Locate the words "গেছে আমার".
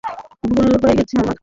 0.99-1.37